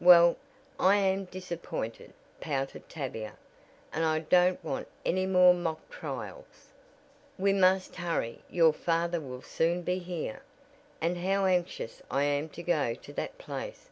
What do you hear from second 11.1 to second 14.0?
how anxious I am to go to that place.